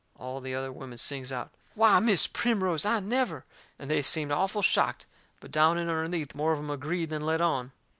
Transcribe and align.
All 0.15 0.41
the 0.41 0.55
other 0.55 0.71
women 0.71 0.97
sings 0.97 1.31
out: 1.31 1.51
"W'y, 1.77 2.03
MIS' 2.03 2.25
PRIMROSE! 2.25 2.85
I 2.85 2.99
never!" 3.01 3.45
And 3.77 3.91
they 3.91 4.01
seemed 4.01 4.31
awful 4.31 4.63
shocked. 4.63 5.05
But 5.39 5.51
down 5.51 5.77
in 5.77 5.89
underneath 5.89 6.33
more 6.33 6.53
of 6.53 6.57
em 6.57 6.71
agreed 6.71 7.11
than 7.11 7.23
let 7.23 7.39
on. 7.39 7.71